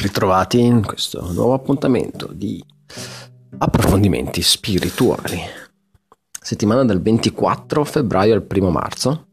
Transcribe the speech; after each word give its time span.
ritrovati 0.00 0.60
in 0.60 0.84
questo 0.84 1.32
nuovo 1.32 1.54
appuntamento 1.54 2.30
di 2.32 2.62
approfondimenti 3.58 4.42
spirituali. 4.42 5.40
Settimana 6.40 6.84
dal 6.84 7.00
24 7.00 7.84
febbraio 7.84 8.34
al 8.34 8.46
1 8.48 8.70
marzo, 8.70 9.26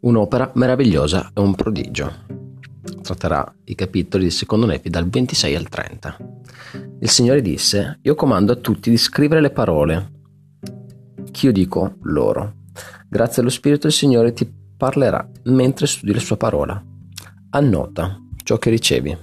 un'opera 0.00 0.50
meravigliosa 0.54 1.30
e 1.34 1.40
un 1.40 1.54
prodigio. 1.54 2.12
Tratterà 3.02 3.52
i 3.64 3.74
capitoli 3.74 4.24
del 4.24 4.32
secondo 4.32 4.66
Nefi 4.66 4.90
dal 4.90 5.08
26 5.08 5.56
al 5.56 5.68
30. 5.68 6.16
Il 7.00 7.08
Signore 7.08 7.42
disse, 7.42 7.98
io 8.02 8.14
comando 8.14 8.52
a 8.52 8.56
tutti 8.56 8.90
di 8.90 8.96
scrivere 8.96 9.40
le 9.40 9.50
parole 9.50 10.18
che 11.30 11.46
io 11.46 11.52
dico 11.52 11.96
loro. 12.02 12.54
Grazie 13.08 13.42
allo 13.42 13.50
Spirito 13.50 13.86
il 13.86 13.92
Signore 13.92 14.32
ti 14.32 14.50
parlerà 14.76 15.28
mentre 15.44 15.86
studi 15.86 16.12
la 16.12 16.20
sua 16.20 16.36
parola. 16.36 16.82
Annota 17.50 18.20
ciò 18.50 18.58
che 18.58 18.70
ricevi 18.70 19.16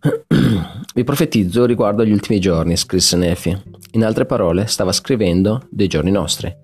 vi 0.94 1.04
profetizzo 1.04 1.64
riguardo 1.64 2.02
agli 2.02 2.12
ultimi 2.12 2.38
giorni, 2.38 2.76
scrisse 2.76 3.16
Nefi. 3.16 3.56
In 3.92 4.04
altre 4.04 4.26
parole, 4.26 4.66
stava 4.66 4.92
scrivendo 4.92 5.66
dei 5.70 5.86
giorni 5.86 6.10
nostri. 6.10 6.54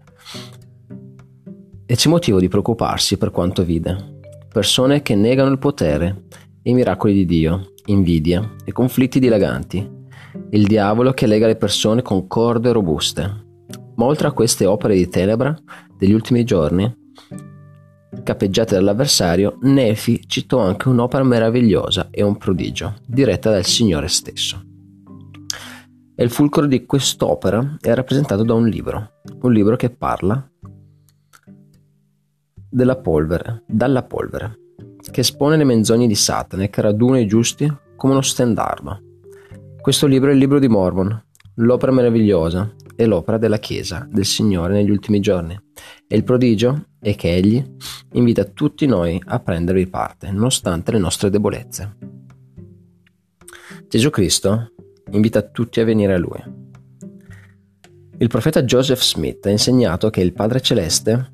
E 1.86 1.96
c'è 1.96 2.08
motivo 2.10 2.38
di 2.40 2.48
preoccuparsi 2.48 3.16
per 3.16 3.30
quanto 3.30 3.64
vide. 3.64 4.20
Persone 4.52 5.00
che 5.00 5.14
negano 5.14 5.50
il 5.50 5.58
potere 5.58 6.24
i 6.64 6.74
miracoli 6.74 7.14
di 7.14 7.24
Dio, 7.24 7.72
invidia 7.86 8.56
e 8.66 8.72
conflitti 8.72 9.18
dilaganti. 9.18 9.90
Il 10.50 10.66
diavolo 10.66 11.12
che 11.12 11.26
lega 11.26 11.46
le 11.46 11.56
persone 11.56 12.02
con 12.02 12.26
corde 12.26 12.70
robuste. 12.70 13.22
Ma 13.94 14.04
oltre 14.04 14.28
a 14.28 14.32
queste 14.32 14.66
opere 14.66 14.94
di 14.94 15.08
tenebra 15.08 15.56
degli 15.96 16.12
ultimi 16.12 16.44
giorni, 16.44 16.94
Capeggiate 18.22 18.74
dall'avversario, 18.74 19.58
Nefi 19.62 20.24
citò 20.26 20.58
anche 20.60 20.88
un'opera 20.88 21.22
meravigliosa 21.24 22.08
e 22.10 22.22
un 22.22 22.36
prodigio, 22.36 22.94
diretta 23.06 23.50
dal 23.50 23.64
Signore 23.64 24.08
stesso. 24.08 24.62
E 26.14 26.22
il 26.22 26.30
fulcro 26.30 26.66
di 26.66 26.86
quest'opera 26.86 27.76
è 27.80 27.92
rappresentato 27.92 28.44
da 28.44 28.54
un 28.54 28.68
libro, 28.68 29.20
un 29.40 29.52
libro 29.52 29.76
che 29.76 29.90
parla 29.90 30.48
della 32.70 32.96
polvere, 32.96 33.64
dalla 33.66 34.04
polvere, 34.04 34.58
che 35.10 35.20
espone 35.20 35.56
le 35.56 35.64
menzogne 35.64 36.06
di 36.06 36.14
Satana 36.14 36.62
e 36.62 36.70
che 36.70 36.80
raduna 36.80 37.18
i 37.18 37.26
giusti 37.26 37.70
come 37.96 38.12
uno 38.12 38.22
stendardo. 38.22 39.00
Questo 39.80 40.06
libro 40.06 40.30
è 40.30 40.32
il 40.32 40.38
libro 40.38 40.58
di 40.58 40.68
Mormon, 40.68 41.22
l'opera 41.56 41.92
meravigliosa 41.92 42.72
e 42.96 43.06
l'opera 43.06 43.38
della 43.38 43.58
Chiesa 43.58 44.06
del 44.10 44.24
Signore 44.24 44.74
negli 44.74 44.90
ultimi 44.90 45.20
giorni. 45.20 45.58
E 46.06 46.16
il 46.16 46.24
prodigio 46.24 46.86
è 47.00 47.14
che 47.14 47.34
Egli 47.34 47.64
invita 48.12 48.44
tutti 48.44 48.86
noi 48.86 49.20
a 49.26 49.40
prendervi 49.40 49.86
parte, 49.88 50.30
nonostante 50.30 50.92
le 50.92 50.98
nostre 50.98 51.30
debolezze. 51.30 51.96
Gesù 53.88 54.10
Cristo 54.10 54.72
invita 55.10 55.42
tutti 55.42 55.80
a 55.80 55.84
venire 55.84 56.14
a 56.14 56.18
Lui. 56.18 56.42
Il 58.18 58.28
profeta 58.28 58.62
Joseph 58.62 59.02
Smith 59.02 59.44
ha 59.46 59.50
insegnato 59.50 60.08
che 60.10 60.20
il 60.20 60.32
Padre 60.32 60.60
Celeste 60.60 61.32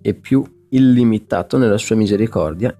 è 0.00 0.14
più 0.14 0.44
illimitato 0.70 1.56
nella 1.56 1.78
sua 1.78 1.96
misericordia 1.96 2.74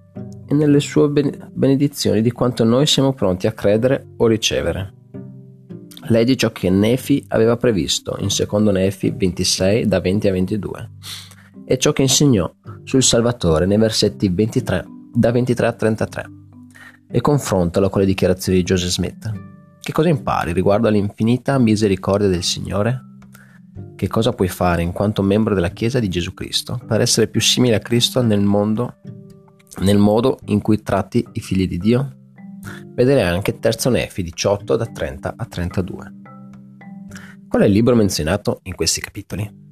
e 0.45 0.53
nelle 0.53 0.79
sue 0.79 1.09
benedizioni 1.09 2.21
di 2.21 2.31
quanto 2.31 2.63
noi 2.63 2.85
siamo 2.85 3.13
pronti 3.13 3.47
a 3.47 3.51
credere 3.51 4.13
o 4.17 4.27
ricevere. 4.27 4.98
Leggi 6.09 6.37
ciò 6.37 6.51
che 6.51 6.71
Nefi 6.71 7.23
aveva 7.27 7.55
previsto 7.55 8.17
in 8.19 8.31
secondo 8.31 8.71
Nefi 8.71 9.13
26 9.15 9.85
da 9.85 9.99
20 9.99 10.27
a 10.27 10.31
22 10.31 10.89
e 11.65 11.77
ciò 11.77 11.93
che 11.93 12.01
insegnò 12.01 12.51
sul 12.83 13.03
Salvatore 13.03 13.67
nei 13.67 13.77
versetti 13.77 14.27
23, 14.27 14.85
da 15.13 15.31
23 15.31 15.67
a 15.67 15.71
33 15.71 16.29
e 17.11 17.21
confrontalo 17.21 17.89
con 17.89 18.01
le 18.01 18.07
dichiarazioni 18.07 18.57
di 18.57 18.63
Joseph 18.63 18.89
Smith. 18.89 19.31
Che 19.79 19.91
cosa 19.91 20.09
impari 20.09 20.51
riguardo 20.51 20.87
all'infinita 20.87 21.59
misericordia 21.59 22.27
del 22.27 22.43
Signore? 22.43 23.05
Che 23.95 24.07
cosa 24.07 24.33
puoi 24.33 24.47
fare 24.47 24.81
in 24.81 24.91
quanto 24.91 25.21
membro 25.21 25.53
della 25.53 25.69
Chiesa 25.69 25.99
di 25.99 26.09
Gesù 26.09 26.33
Cristo 26.33 26.81
per 26.87 27.01
essere 27.01 27.27
più 27.27 27.39
simile 27.39 27.75
a 27.75 27.79
Cristo 27.79 28.23
nel 28.23 28.41
mondo, 28.41 28.95
nel 29.81 29.99
modo 29.99 30.39
in 30.45 30.59
cui 30.59 30.81
tratti 30.81 31.23
i 31.33 31.39
figli 31.39 31.67
di 31.67 31.77
Dio? 31.77 32.13
Vedere 32.93 33.23
anche 33.23 33.59
Terzo 33.59 33.89
Nefi 33.89 34.23
18 34.23 34.75
da 34.75 34.85
30 34.85 35.33
a 35.35 35.45
32. 35.45 36.13
Qual 37.47 37.61
è 37.61 37.65
il 37.65 37.71
libro 37.71 37.95
menzionato 37.95 38.59
in 38.63 38.75
questi 38.75 39.01
capitoli? 39.01 39.67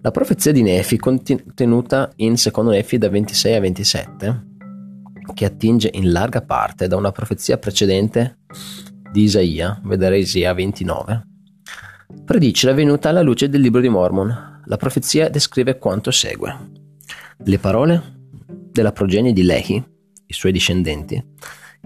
La 0.00 0.10
profezia 0.10 0.52
di 0.52 0.62
Nefi 0.62 0.98
contenuta 0.98 2.12
in 2.16 2.36
secondo 2.36 2.70
Nefi 2.70 2.96
da 2.96 3.08
26 3.08 3.54
a 3.54 3.60
27, 3.60 4.46
che 5.34 5.44
attinge 5.44 5.90
in 5.92 6.12
larga 6.12 6.42
parte 6.42 6.86
da 6.86 6.96
una 6.96 7.10
profezia 7.10 7.58
precedente 7.58 8.38
di 9.10 9.24
Isaia, 9.24 9.80
vedere 9.82 10.18
Isaia 10.18 10.54
29, 10.54 11.26
predice 12.24 12.66
la 12.66 12.72
venuta 12.72 13.08
alla 13.08 13.22
luce 13.22 13.48
del 13.48 13.60
libro 13.60 13.80
di 13.80 13.88
Mormon. 13.88 14.62
La 14.64 14.76
profezia 14.76 15.28
descrive 15.28 15.78
quanto 15.78 16.10
segue. 16.10 16.56
Le 17.38 17.58
parole 17.58 18.02
della 18.70 18.92
progenie 18.92 19.32
di 19.32 19.42
Lehi, 19.42 19.84
i 20.26 20.32
suoi 20.32 20.52
discendenti, 20.52 21.22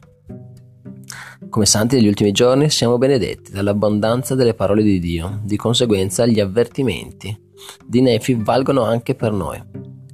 Come 1.50 1.66
santi 1.66 1.96
degli 1.96 2.08
ultimi 2.08 2.32
giorni 2.32 2.70
siamo 2.70 3.00
benedetti 3.00 3.52
dall'abbondanza 3.52 4.36
delle 4.36 4.54
parole 4.54 4.84
di 4.84 5.00
Dio, 5.00 5.40
di 5.42 5.56
conseguenza 5.56 6.28
gli 6.28 6.40
avvertimenti 6.40 7.36
di 7.84 8.02
Nefi 8.02 8.36
valgono 8.36 8.84
anche 8.84 9.16
per 9.16 9.32
noi. 9.32 9.60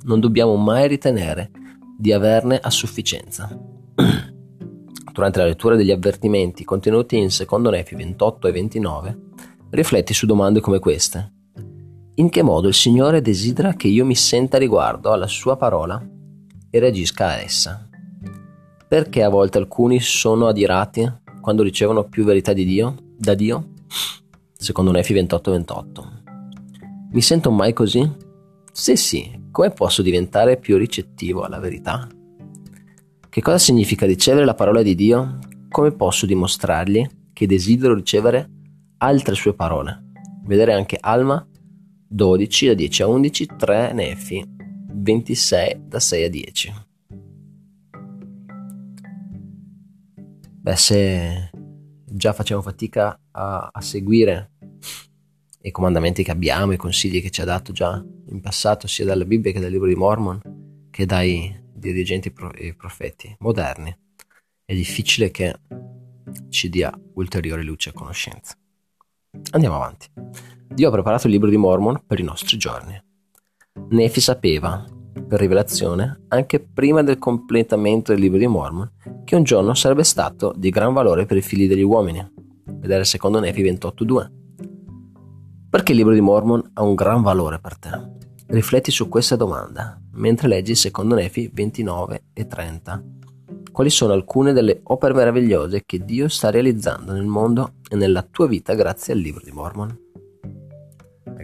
Non 0.03 0.21
dobbiamo 0.21 0.55
mai 0.55 0.87
ritenere 0.87 1.51
di 1.97 2.13
averne 2.13 2.57
a 2.57 2.69
sufficienza. 2.69 3.49
Durante 5.11 5.39
la 5.39 5.45
lettura 5.45 5.75
degli 5.75 5.91
avvertimenti 5.91 6.63
contenuti 6.63 7.17
in 7.17 7.27
2 7.27 7.69
Nefi 7.69 7.95
28 7.95 8.47
e 8.47 8.51
29, 8.53 9.19
rifletti 9.71 10.13
su 10.13 10.25
domande 10.25 10.61
come 10.61 10.79
queste. 10.79 11.42
In 12.15 12.29
che 12.29 12.43
modo 12.43 12.67
il 12.67 12.75
Signore 12.75 13.23
desidera 13.23 13.73
che 13.73 13.87
io 13.87 14.05
mi 14.05 14.13
senta 14.13 14.59
riguardo 14.59 15.11
alla 15.11 15.25
sua 15.25 15.57
parola 15.57 15.99
e 16.69 16.79
reagisca 16.79 17.29
a 17.29 17.37
essa? 17.41 17.89
Perché 18.87 19.23
a 19.23 19.29
volte 19.29 19.57
alcuni 19.57 19.99
sono 19.99 20.45
adirati 20.45 21.11
quando 21.41 21.63
ricevono 21.63 22.03
più 22.03 22.23
verità 22.23 22.53
di 22.53 22.65
Dio, 22.65 22.95
da 23.17 23.33
Dio? 23.33 23.69
Secondo 24.55 24.91
Nefi 24.91 25.15
28-28. 25.15 26.03
Mi 27.13 27.21
sento 27.21 27.49
mai 27.49 27.73
così? 27.73 28.07
Se 28.71 28.95
sì, 28.95 29.47
come 29.49 29.71
posso 29.71 30.03
diventare 30.03 30.57
più 30.57 30.77
ricettivo 30.77 31.41
alla 31.41 31.57
verità? 31.57 32.07
Che 33.27 33.41
cosa 33.41 33.57
significa 33.57 34.05
ricevere 34.05 34.45
la 34.45 34.53
parola 34.53 34.83
di 34.83 34.93
Dio? 34.93 35.39
Come 35.67 35.91
posso 35.93 36.27
dimostrargli 36.27 37.09
che 37.33 37.47
desidero 37.47 37.95
ricevere 37.95 38.47
altre 38.97 39.33
sue 39.33 39.55
parole? 39.55 40.11
Vedere 40.45 40.73
anche 40.73 40.97
Alma 40.99 41.43
12 42.13 42.67
da 42.67 42.73
10 42.75 43.01
a 43.01 43.07
11, 43.07 43.45
3 43.57 43.93
Nefi 43.93 44.45
26 44.47 45.87
da 45.87 45.99
6 45.99 46.23
a 46.23 46.29
10. 46.29 46.73
Beh, 50.61 50.75
se 50.75 51.49
già 52.05 52.31
facciamo 52.33 52.61
fatica 52.61 53.19
a, 53.31 53.69
a 53.71 53.81
seguire 53.81 54.51
i 55.63 55.71
comandamenti 55.71 56.23
che 56.23 56.29
abbiamo, 56.29 56.71
i 56.73 56.77
consigli 56.77 57.19
che 57.19 57.31
ci 57.31 57.41
ha 57.41 57.45
dato 57.45 57.71
già 57.71 58.01
in 58.27 58.39
passato, 58.41 58.85
sia 58.85 59.05
dalla 59.05 59.25
Bibbia 59.25 59.51
che 59.51 59.59
dal 59.59 59.71
libro 59.71 59.87
di 59.87 59.95
Mormon, 59.95 60.87
che 60.91 61.07
dai 61.07 61.61
dirigenti 61.73 62.31
e 62.57 62.75
profeti 62.75 63.35
moderni, 63.39 63.97
è 64.63 64.73
difficile 64.75 65.31
che 65.31 65.59
ci 66.49 66.69
dia 66.69 66.95
ulteriore 67.15 67.63
luce 67.63 67.89
e 67.89 67.93
conoscenza. 67.93 68.55
Andiamo 69.51 69.77
avanti. 69.77 70.07
Dio 70.73 70.87
ha 70.87 70.91
preparato 70.91 71.27
il 71.27 71.33
libro 71.33 71.49
di 71.49 71.57
Mormon 71.57 72.01
per 72.05 72.19
i 72.19 72.23
nostri 72.23 72.57
giorni. 72.57 72.99
Nefi 73.89 74.19
sapeva, 74.19 74.83
per 75.27 75.39
rivelazione, 75.39 76.23
anche 76.29 76.59
prima 76.59 77.03
del 77.03 77.19
completamento 77.19 78.11
del 78.11 78.19
libro 78.19 78.39
di 78.39 78.47
Mormon, 78.47 78.91
che 79.23 79.35
un 79.35 79.43
giorno 79.43 79.75
sarebbe 79.75 80.03
stato 80.03 80.51
di 80.55 80.71
gran 80.71 80.91
valore 80.93 81.27
per 81.27 81.37
i 81.37 81.41
figli 81.41 81.67
degli 81.67 81.83
uomini. 81.83 82.27
Vedere 82.65 83.03
secondo 83.03 83.39
Nefi 83.39 83.61
28.2. 83.61 84.31
Perché 85.69 85.91
il 85.91 85.97
libro 85.99 86.13
di 86.13 86.21
Mormon 86.21 86.71
ha 86.73 86.81
un 86.81 86.95
gran 86.95 87.21
valore 87.21 87.59
per 87.59 87.77
te? 87.77 87.89
Rifletti 88.47 88.89
su 88.89 89.07
questa 89.09 89.35
domanda 89.35 89.99
mentre 90.13 90.47
leggi 90.47 90.75
secondo 90.75 91.15
Nefi 91.15 91.49
29 91.53 92.25
e 92.33 92.47
30. 92.47 93.03
Quali 93.71 93.89
sono 93.89 94.13
alcune 94.13 94.53
delle 94.53 94.81
opere 94.83 95.13
meravigliose 95.13 95.83
che 95.85 96.03
Dio 96.03 96.27
sta 96.27 96.49
realizzando 96.49 97.13
nel 97.13 97.25
mondo 97.25 97.75
e 97.89 97.95
nella 97.95 98.21
tua 98.23 98.47
vita 98.47 98.73
grazie 98.73 99.13
al 99.13 99.19
libro 99.19 99.41
di 99.43 99.51
Mormon? 99.51 100.01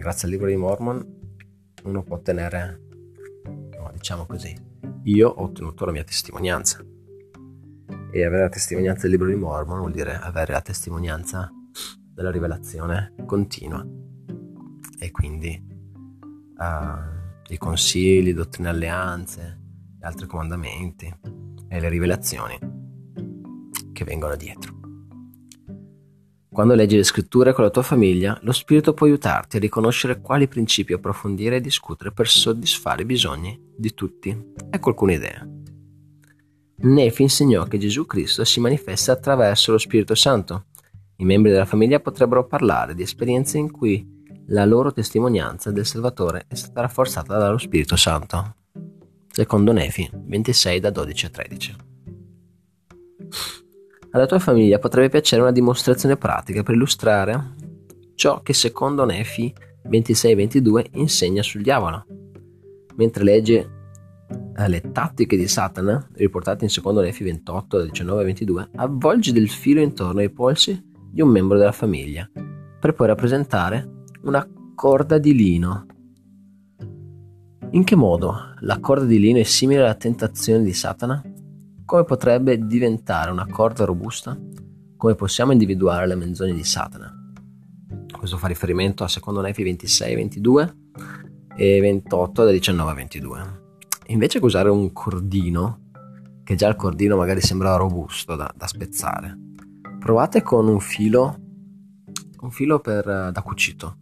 Grazie 0.00 0.28
al 0.28 0.32
libro 0.32 0.48
di 0.48 0.56
Mormon 0.56 1.18
uno 1.82 2.02
può 2.02 2.16
ottenere, 2.16 2.80
no, 3.44 3.90
diciamo 3.92 4.24
così, 4.24 4.56
io 5.02 5.28
ho 5.28 5.42
ottenuto 5.42 5.84
la 5.84 5.92
mia 5.92 6.04
testimonianza. 6.04 6.82
E 8.10 8.24
avere 8.24 8.44
la 8.44 8.48
testimonianza 8.48 9.02
del 9.02 9.10
libro 9.10 9.26
di 9.26 9.34
Mormon 9.34 9.80
vuol 9.80 9.92
dire 9.92 10.14
avere 10.14 10.54
la 10.54 10.62
testimonianza 10.62 11.50
della 12.14 12.30
rivelazione 12.30 13.12
continua 13.26 13.86
e 14.98 15.10
quindi 15.10 15.62
uh, 16.56 17.52
i 17.52 17.58
consigli, 17.58 18.32
dottrine 18.32 18.68
e 18.68 18.72
alleanze, 18.72 19.60
gli 19.98 20.04
altri 20.04 20.26
comandamenti 20.26 21.14
e 21.68 21.78
le 21.78 21.88
rivelazioni 21.90 22.58
che 23.92 24.04
vengono 24.04 24.34
dietro. 24.34 24.79
Quando 26.52 26.74
leggi 26.74 26.96
le 26.96 27.04
scritture 27.04 27.52
con 27.52 27.62
la 27.62 27.70
tua 27.70 27.82
famiglia, 27.82 28.36
lo 28.42 28.50
Spirito 28.50 28.92
può 28.92 29.06
aiutarti 29.06 29.56
a 29.56 29.60
riconoscere 29.60 30.20
quali 30.20 30.48
principi 30.48 30.92
approfondire 30.92 31.56
e 31.56 31.60
discutere 31.60 32.10
per 32.10 32.26
soddisfare 32.26 33.02
i 33.02 33.04
bisogni 33.06 33.56
di 33.76 33.94
tutti. 33.94 34.36
Ecco 34.68 34.88
alcune 34.88 35.14
idee. 35.14 35.48
Nefi 36.82 37.22
insegnò 37.22 37.64
che 37.64 37.78
Gesù 37.78 38.04
Cristo 38.04 38.44
si 38.44 38.58
manifesta 38.58 39.12
attraverso 39.12 39.70
lo 39.70 39.78
Spirito 39.78 40.16
Santo. 40.16 40.64
I 41.16 41.24
membri 41.24 41.52
della 41.52 41.66
famiglia 41.66 42.00
potrebbero 42.00 42.44
parlare 42.46 42.96
di 42.96 43.02
esperienze 43.02 43.56
in 43.56 43.70
cui 43.70 44.04
la 44.48 44.64
loro 44.64 44.92
testimonianza 44.92 45.70
del 45.70 45.86
Salvatore 45.86 46.46
è 46.48 46.54
stata 46.56 46.80
rafforzata 46.80 47.38
dallo 47.38 47.58
Spirito 47.58 47.94
Santo. 47.94 48.56
Secondo 49.30 49.70
Nefi 49.70 50.10
26 50.12 50.80
da 50.80 50.90
12 50.90 51.26
a 51.26 51.28
13. 51.28 51.76
Alla 54.12 54.26
tua 54.26 54.40
famiglia 54.40 54.80
potrebbe 54.80 55.08
piacere 55.08 55.42
una 55.42 55.52
dimostrazione 55.52 56.16
pratica 56.16 56.64
per 56.64 56.74
illustrare 56.74 57.54
ciò 58.16 58.40
che 58.42 58.52
secondo 58.52 59.04
Nefi 59.04 59.54
26 59.84 60.34
22 60.34 60.86
insegna 60.94 61.42
sul 61.42 61.62
diavolo. 61.62 62.04
Mentre 62.96 63.22
legge 63.22 63.70
eh, 64.56 64.68
le 64.68 64.80
tattiche 64.90 65.36
di 65.36 65.46
Satana, 65.46 66.08
riportate 66.14 66.64
in 66.64 66.70
secondo 66.70 67.00
Nefi 67.00 67.22
28 67.22 67.78
da 67.78 67.84
19 67.84 68.20
a 68.20 68.24
22, 68.24 68.70
avvolgi 68.76 69.32
del 69.32 69.48
filo 69.48 69.80
intorno 69.80 70.18
ai 70.18 70.30
polsi 70.30 70.88
di 71.12 71.20
un 71.20 71.28
membro 71.28 71.56
della 71.56 71.72
famiglia, 71.72 72.28
per 72.80 72.94
poi 72.94 73.06
rappresentare 73.06 74.04
una 74.22 74.46
corda 74.74 75.18
di 75.18 75.34
lino. 75.34 75.86
In 77.70 77.84
che 77.84 77.94
modo 77.94 78.54
la 78.60 78.80
corda 78.80 79.04
di 79.04 79.20
lino 79.20 79.38
è 79.38 79.44
simile 79.44 79.82
alla 79.82 79.94
tentazione 79.94 80.64
di 80.64 80.72
Satana? 80.72 81.22
Come 81.90 82.04
potrebbe 82.04 82.56
diventare 82.68 83.32
una 83.32 83.48
corda 83.48 83.84
robusta? 83.84 84.38
Come 84.96 85.16
possiamo 85.16 85.50
individuare 85.50 86.06
le 86.06 86.14
menzogne 86.14 86.52
di 86.52 86.62
Satana? 86.62 87.12
Questo 88.16 88.38
fa 88.38 88.46
riferimento 88.46 89.02
a 89.02 89.08
secondo 89.08 89.40
Nefi 89.40 89.64
26, 89.64 90.14
22 90.14 90.76
e 91.56 91.80
28 91.80 92.44
da 92.44 92.52
19 92.52 92.90
a 92.92 92.94
22. 92.94 93.62
Invece 94.06 94.38
che 94.38 94.44
usare 94.44 94.68
un 94.68 94.92
cordino, 94.92 95.90
che 96.44 96.54
già 96.54 96.68
il 96.68 96.76
cordino 96.76 97.16
magari 97.16 97.40
sembra 97.40 97.74
robusto 97.74 98.36
da, 98.36 98.48
da 98.54 98.68
spezzare, 98.68 99.36
provate 99.98 100.42
con 100.42 100.68
un 100.68 100.78
filo, 100.78 101.40
un 102.42 102.52
filo 102.52 102.78
per, 102.78 103.32
da 103.32 103.42
cucito 103.42 103.96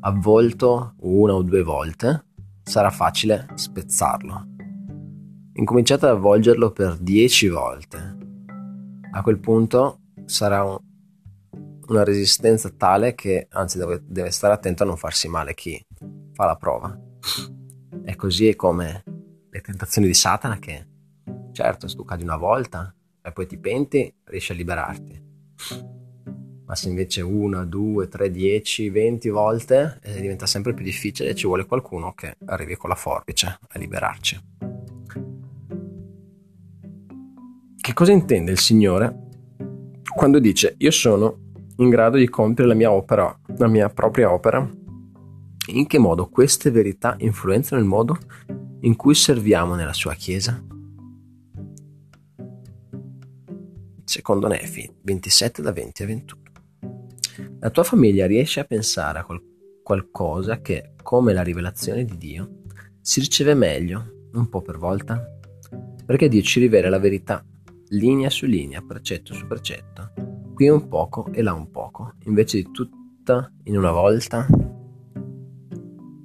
avvolto 0.00 0.94
una 1.02 1.34
o 1.34 1.42
due 1.42 1.62
volte, 1.62 2.24
sarà 2.64 2.90
facile 2.90 3.46
spezzarlo. 3.54 4.54
Incominciate 5.58 6.04
ad 6.06 6.16
avvolgerlo 6.16 6.70
per 6.70 6.96
10 6.98 7.48
volte. 7.48 8.16
A 9.10 9.22
quel 9.22 9.38
punto 9.38 10.00
sarà 10.26 10.64
un, 10.64 10.78
una 11.88 12.04
resistenza 12.04 12.68
tale 12.68 13.14
che 13.14 13.46
anzi 13.50 13.78
deve, 13.78 14.02
deve 14.04 14.30
stare 14.30 14.52
attento 14.52 14.82
a 14.82 14.86
non 14.86 14.98
farsi 14.98 15.28
male 15.28 15.54
chi 15.54 15.82
fa 16.32 16.44
la 16.44 16.56
prova. 16.56 16.94
E 18.04 18.16
così 18.16 18.48
è 18.48 18.54
come 18.54 19.02
le 19.48 19.60
tentazioni 19.62 20.06
di 20.06 20.14
Satana 20.14 20.58
che 20.58 20.86
certo 21.52 21.88
se 21.88 21.96
tu 21.96 22.04
cadi 22.04 22.22
una 22.22 22.36
volta 22.36 22.94
e 23.22 23.32
poi 23.32 23.46
ti 23.46 23.58
penti 23.58 24.14
riesci 24.24 24.52
a 24.52 24.54
liberarti 24.54 25.24
ma 26.66 26.74
se 26.74 26.88
invece 26.88 27.22
una, 27.22 27.64
due, 27.64 28.08
tre, 28.08 28.30
dieci, 28.30 28.90
venti 28.90 29.28
volte 29.28 30.00
eh, 30.02 30.20
diventa 30.20 30.46
sempre 30.46 30.74
più 30.74 30.84
difficile 30.84 31.30
e 31.30 31.34
ci 31.34 31.46
vuole 31.46 31.64
qualcuno 31.64 32.12
che 32.12 32.36
arrivi 32.46 32.76
con 32.76 32.90
la 32.90 32.96
forbice 32.96 33.58
a 33.68 33.78
liberarci. 33.78 34.75
Che 37.86 37.92
cosa 37.92 38.10
intende 38.10 38.50
il 38.50 38.58
Signore 38.58 39.28
quando 40.12 40.40
dice 40.40 40.74
io 40.78 40.90
sono 40.90 41.52
in 41.76 41.88
grado 41.88 42.16
di 42.16 42.28
compiere 42.28 42.68
la 42.68 42.74
mia 42.74 42.90
opera, 42.90 43.38
la 43.58 43.68
mia 43.68 43.88
propria 43.90 44.32
opera? 44.32 44.58
In 45.68 45.86
che 45.86 45.98
modo 46.00 46.28
queste 46.28 46.72
verità 46.72 47.14
influenzano 47.20 47.80
il 47.80 47.86
modo 47.86 48.18
in 48.80 48.96
cui 48.96 49.14
serviamo 49.14 49.76
nella 49.76 49.92
sua 49.92 50.14
Chiesa? 50.14 50.60
Secondo 54.02 54.48
Nefi 54.48 54.92
27 55.02 55.62
da 55.62 55.70
20 55.70 56.02
a 56.02 56.06
21. 56.06 56.42
La 57.60 57.70
tua 57.70 57.84
famiglia 57.84 58.26
riesce 58.26 58.58
a 58.58 58.64
pensare 58.64 59.20
a 59.20 59.24
qual- 59.24 59.44
qualcosa 59.84 60.60
che, 60.60 60.94
come 61.04 61.32
la 61.32 61.42
rivelazione 61.42 62.04
di 62.04 62.16
Dio, 62.16 62.62
si 63.00 63.20
riceve 63.20 63.54
meglio, 63.54 64.28
un 64.32 64.48
po' 64.48 64.60
per 64.60 64.76
volta? 64.76 65.24
Perché 66.04 66.26
Dio 66.26 66.42
ci 66.42 66.58
rivela 66.58 66.88
la 66.88 66.98
verità, 66.98 67.44
linea 67.88 68.30
su 68.30 68.46
linea, 68.46 68.82
precetto 68.82 69.34
su 69.34 69.46
precetto, 69.46 70.12
qui 70.54 70.68
un 70.68 70.88
poco 70.88 71.30
e 71.32 71.42
là 71.42 71.52
un 71.52 71.70
poco, 71.70 72.14
invece 72.24 72.58
di 72.58 72.70
tutta 72.70 73.52
in 73.64 73.76
una 73.76 73.90
volta? 73.90 74.46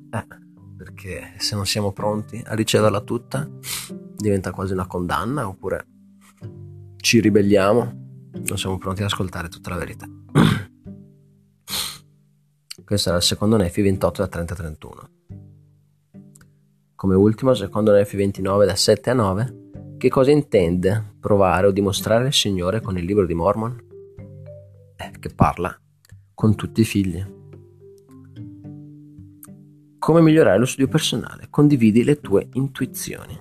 Eh, 0.10 0.28
perché 0.78 1.34
se 1.38 1.56
non 1.56 1.66
siamo 1.66 1.92
pronti 1.92 2.42
a 2.46 2.56
riceverla 2.56 3.02
tutta, 3.02 3.50
diventa 4.16 4.52
quasi 4.52 4.74
una 4.74 4.88
condanna, 4.88 5.48
oppure 5.48 5.86
ci 6.98 7.20
ribelliamo, 7.20 7.82
non 8.32 8.58
siamo 8.58 8.78
pronti 8.78 9.02
ad 9.02 9.08
ascoltare 9.08 9.50
tutta 9.50 9.70
la 9.70 9.78
verità. 9.78 10.08
Questo 12.86 13.10
era 13.10 13.18
il 13.18 13.24
secondo 13.24 13.58
Nefi 13.58 13.82
28 13.82 14.22
da 14.22 14.28
30 14.28 14.54
a 14.54 14.58
31. 14.58 15.10
Come 16.96 17.16
ultimo, 17.16 17.54
secondo 17.54 17.92
Nefi 17.92 18.16
29 18.16 18.66
da 18.66 18.76
7 18.76 19.10
a 19.10 19.14
9, 19.14 19.61
che 20.02 20.10
cosa 20.10 20.32
intende 20.32 21.14
provare 21.20 21.68
o 21.68 21.72
dimostrare 21.72 22.26
il 22.26 22.34
Signore 22.34 22.82
con 22.82 22.98
il 22.98 23.06
libro 23.06 23.28
di 23.28 23.36
Mormon? 23.36 23.80
Eh, 24.96 25.12
che 25.20 25.30
parla 25.30 25.80
con 26.34 26.56
tutti 26.56 26.82
i 26.82 26.86
figli. 26.86 27.24
Come 30.00 30.22
migliorare 30.22 30.58
lo 30.58 30.66
studio 30.66 30.88
personale? 30.88 31.50
Condividi 31.52 32.04
le 32.04 32.20
tue 32.20 32.48
intuizioni. 32.54 33.40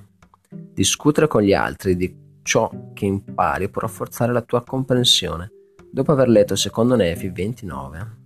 Discutere 0.51 1.29
con 1.29 1.41
gli 1.41 1.55
altri 1.55 1.97
di 1.97 2.15
ciò 2.43 2.71
che 2.93 3.07
impari 3.07 3.71
può 3.71 3.81
rafforzare 3.81 4.31
la 4.31 4.43
tua 4.43 4.63
comprensione. 4.63 5.51
Dopo 5.91 6.13
aver 6.13 6.29
letto 6.29 6.57
secondo 6.57 6.95
Nefi 6.95 7.31
29, 7.31 8.17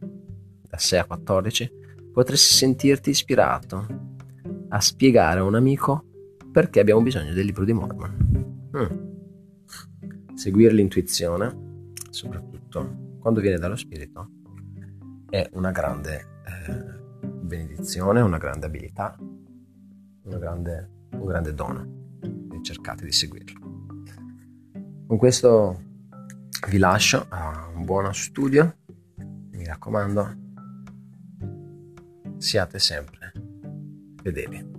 da 0.68 0.76
6 0.76 0.98
a 0.98 1.04
14, 1.04 1.70
potresti 2.12 2.52
sentirti 2.52 3.10
ispirato 3.10 3.86
a 4.70 4.80
spiegare 4.80 5.38
a 5.38 5.44
un 5.44 5.54
amico 5.54 6.06
perché 6.54 6.78
abbiamo 6.78 7.02
bisogno 7.02 7.32
del 7.32 7.46
libro 7.46 7.64
di 7.64 7.72
Mormon. 7.72 8.68
Mm. 8.76 10.36
Seguire 10.36 10.72
l'intuizione, 10.72 11.90
soprattutto 12.10 13.16
quando 13.18 13.40
viene 13.40 13.58
dallo 13.58 13.74
spirito, 13.74 14.30
è 15.28 15.48
una 15.54 15.72
grande 15.72 16.26
eh, 16.46 17.28
benedizione, 17.42 18.20
una 18.20 18.38
grande 18.38 18.66
abilità, 18.66 19.18
una 19.18 20.38
grande, 20.38 20.90
un 21.10 21.24
grande 21.24 21.54
dono. 21.54 22.18
E 22.22 22.62
cercate 22.62 23.04
di 23.04 23.10
seguirlo. 23.10 23.58
Con 25.08 25.16
questo 25.16 25.82
vi 26.68 26.78
lascio 26.78 27.26
a 27.30 27.68
un 27.74 27.84
buon 27.84 28.14
studio. 28.14 28.76
Mi 29.50 29.64
raccomando, 29.64 30.36
siate 32.38 32.78
sempre 32.78 33.32
fedeli. 34.22 34.73